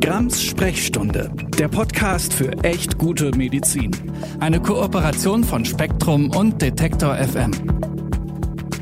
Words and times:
Grams 0.00 0.42
Sprechstunde, 0.42 1.30
der 1.58 1.68
Podcast 1.68 2.32
für 2.32 2.50
echt 2.64 2.96
gute 2.96 3.36
Medizin. 3.36 3.90
Eine 4.40 4.60
Kooperation 4.60 5.44
von 5.44 5.62
Spektrum 5.66 6.34
und 6.34 6.62
Detektor 6.62 7.16
FM. 7.16 7.50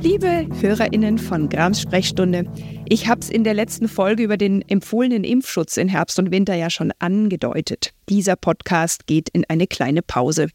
Liebe 0.01 0.47
HörerInnen 0.61 1.19
von 1.19 1.49
Grams 1.49 1.81
Sprechstunde, 1.83 2.45
ich 2.89 3.09
habe 3.09 3.21
es 3.21 3.31
in 3.31 3.43
der 3.43 3.55
letzten 3.55 3.89
Folge 3.89 4.23
über 4.23 4.37
den 4.37 4.63
empfohlenen 4.69 5.25
Impfschutz 5.25 5.77
in 5.77 5.89
Herbst 5.89 6.21
und 6.21 6.31
Winter 6.31 6.55
ja 6.55 6.71
schon 6.71 6.93
angedeutet. 7.01 7.95
Dieser 8.09 8.37
Podcast 8.37 9.09
geht 9.09 9.29
in 9.29 9.45
eine 9.49 9.67
kleine 9.67 10.03
Pause. 10.03 10.47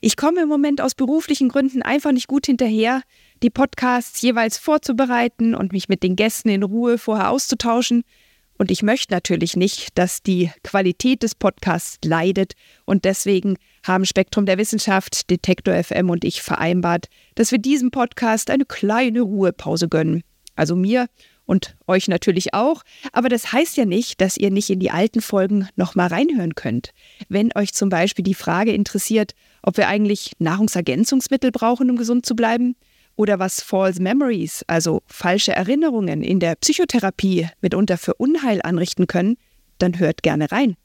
Ich 0.00 0.16
komme 0.16 0.42
im 0.42 0.48
Moment 0.48 0.80
aus 0.80 0.96
beruflichen 0.96 1.48
Gründen 1.48 1.82
einfach 1.82 2.10
nicht 2.10 2.26
gut 2.26 2.46
hinterher, 2.46 3.02
die 3.44 3.50
Podcasts 3.50 4.20
jeweils 4.22 4.58
vorzubereiten 4.58 5.54
und 5.54 5.72
mich 5.72 5.88
mit 5.88 6.02
den 6.02 6.16
Gästen 6.16 6.48
in 6.48 6.64
Ruhe 6.64 6.98
vorher 6.98 7.30
auszutauschen. 7.30 8.02
Und 8.60 8.70
ich 8.70 8.82
möchte 8.82 9.14
natürlich 9.14 9.56
nicht, 9.56 9.96
dass 9.96 10.22
die 10.22 10.50
Qualität 10.62 11.22
des 11.22 11.34
Podcasts 11.34 11.96
leidet. 12.04 12.52
Und 12.84 13.06
deswegen 13.06 13.56
haben 13.86 14.04
Spektrum 14.04 14.44
der 14.44 14.58
Wissenschaft, 14.58 15.30
Detektor 15.30 15.82
FM 15.82 16.10
und 16.10 16.26
ich 16.26 16.42
vereinbart, 16.42 17.06
dass 17.36 17.52
wir 17.52 17.58
diesem 17.58 17.90
Podcast 17.90 18.50
eine 18.50 18.66
kleine 18.66 19.22
Ruhepause 19.22 19.88
gönnen. 19.88 20.24
Also 20.56 20.76
mir 20.76 21.06
und 21.46 21.74
euch 21.86 22.06
natürlich 22.06 22.52
auch. 22.52 22.82
Aber 23.12 23.30
das 23.30 23.50
heißt 23.50 23.78
ja 23.78 23.86
nicht, 23.86 24.20
dass 24.20 24.36
ihr 24.36 24.50
nicht 24.50 24.68
in 24.68 24.78
die 24.78 24.90
alten 24.90 25.22
Folgen 25.22 25.66
nochmal 25.76 26.08
reinhören 26.08 26.54
könnt. 26.54 26.90
Wenn 27.30 27.52
euch 27.54 27.72
zum 27.72 27.88
Beispiel 27.88 28.24
die 28.24 28.34
Frage 28.34 28.72
interessiert, 28.72 29.32
ob 29.62 29.78
wir 29.78 29.88
eigentlich 29.88 30.32
Nahrungsergänzungsmittel 30.38 31.50
brauchen, 31.50 31.88
um 31.88 31.96
gesund 31.96 32.26
zu 32.26 32.36
bleiben, 32.36 32.76
oder 33.20 33.38
was 33.38 33.60
False 33.60 34.00
Memories, 34.00 34.64
also 34.66 35.02
falsche 35.04 35.52
Erinnerungen 35.52 36.22
in 36.22 36.40
der 36.40 36.54
Psychotherapie 36.54 37.48
mitunter 37.60 37.98
für 37.98 38.14
Unheil 38.14 38.62
anrichten 38.62 39.06
können, 39.06 39.36
dann 39.76 39.98
hört 39.98 40.22
gerne 40.22 40.50
rein. 40.50 40.76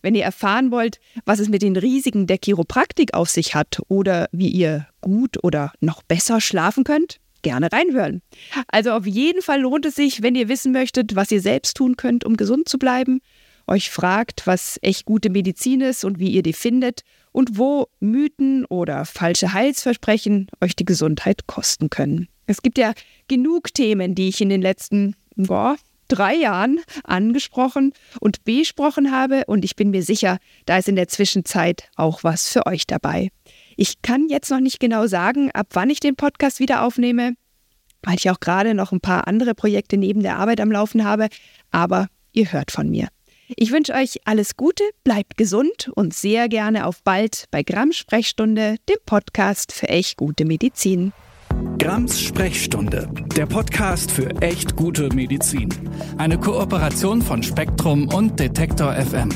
Wenn 0.00 0.14
ihr 0.14 0.24
erfahren 0.24 0.70
wollt, 0.70 1.00
was 1.26 1.38
es 1.38 1.50
mit 1.50 1.60
den 1.60 1.76
Risiken 1.76 2.26
der 2.26 2.38
Chiropraktik 2.42 3.12
auf 3.12 3.28
sich 3.28 3.54
hat 3.54 3.78
oder 3.88 4.30
wie 4.32 4.48
ihr 4.48 4.86
gut 5.02 5.44
oder 5.44 5.74
noch 5.80 6.02
besser 6.02 6.40
schlafen 6.40 6.84
könnt, 6.84 7.18
gerne 7.42 7.70
reinhören. 7.70 8.22
Also 8.68 8.92
auf 8.92 9.06
jeden 9.06 9.42
Fall 9.42 9.60
lohnt 9.60 9.84
es 9.84 9.94
sich, 9.94 10.22
wenn 10.22 10.34
ihr 10.34 10.48
wissen 10.48 10.72
möchtet, 10.72 11.14
was 11.14 11.30
ihr 11.30 11.42
selbst 11.42 11.76
tun 11.76 11.96
könnt, 11.96 12.24
um 12.24 12.38
gesund 12.38 12.70
zu 12.70 12.78
bleiben, 12.78 13.20
euch 13.66 13.90
fragt, 13.90 14.46
was 14.46 14.78
echt 14.82 15.04
gute 15.04 15.30
Medizin 15.30 15.80
ist 15.80 16.04
und 16.04 16.18
wie 16.18 16.30
ihr 16.30 16.42
die 16.42 16.52
findet 16.52 17.02
und 17.32 17.58
wo 17.58 17.88
Mythen 18.00 18.64
oder 18.66 19.04
falsche 19.04 19.52
Heilsversprechen 19.52 20.48
euch 20.60 20.76
die 20.76 20.84
Gesundheit 20.84 21.46
kosten 21.46 21.90
können. 21.90 22.28
Es 22.46 22.62
gibt 22.62 22.78
ja 22.78 22.92
genug 23.28 23.72
Themen, 23.72 24.14
die 24.14 24.28
ich 24.28 24.40
in 24.40 24.48
den 24.48 24.62
letzten 24.62 25.14
boah, 25.36 25.76
drei 26.08 26.34
Jahren 26.34 26.80
angesprochen 27.04 27.92
und 28.20 28.44
besprochen 28.44 29.10
habe 29.10 29.44
und 29.46 29.64
ich 29.64 29.76
bin 29.76 29.90
mir 29.90 30.02
sicher, 30.02 30.38
da 30.66 30.78
ist 30.78 30.88
in 30.88 30.96
der 30.96 31.08
Zwischenzeit 31.08 31.88
auch 31.96 32.22
was 32.22 32.48
für 32.48 32.66
euch 32.66 32.86
dabei. 32.86 33.30
Ich 33.76 34.02
kann 34.02 34.28
jetzt 34.28 34.50
noch 34.50 34.60
nicht 34.60 34.80
genau 34.80 35.06
sagen, 35.06 35.50
ab 35.52 35.68
wann 35.72 35.90
ich 35.90 36.00
den 36.00 36.16
Podcast 36.16 36.60
wieder 36.60 36.84
aufnehme, 36.84 37.32
weil 38.02 38.16
ich 38.16 38.28
auch 38.30 38.40
gerade 38.40 38.74
noch 38.74 38.92
ein 38.92 39.00
paar 39.00 39.26
andere 39.26 39.54
Projekte 39.54 39.96
neben 39.96 40.22
der 40.22 40.36
Arbeit 40.36 40.60
am 40.60 40.70
Laufen 40.70 41.04
habe, 41.04 41.28
aber 41.70 42.08
ihr 42.32 42.52
hört 42.52 42.70
von 42.70 42.90
mir. 42.90 43.08
Ich 43.56 43.72
wünsche 43.72 43.94
euch 43.94 44.20
alles 44.24 44.56
Gute, 44.56 44.84
bleibt 45.04 45.36
gesund 45.36 45.90
und 45.94 46.14
sehr 46.14 46.48
gerne 46.48 46.86
auf 46.86 47.02
bald 47.02 47.46
bei 47.50 47.62
Grams 47.62 47.96
Sprechstunde, 47.96 48.76
dem 48.88 48.96
Podcast 49.04 49.72
für 49.72 49.88
echt 49.88 50.16
gute 50.16 50.44
Medizin. 50.44 51.12
Grams 51.78 52.20
Sprechstunde, 52.20 53.08
der 53.36 53.46
Podcast 53.46 54.10
für 54.10 54.30
echt 54.40 54.76
gute 54.76 55.08
Medizin. 55.14 55.68
Eine 56.16 56.38
Kooperation 56.38 57.20
von 57.20 57.42
Spektrum 57.42 58.08
und 58.08 58.38
Detektor 58.40 58.94
FM. 58.94 59.30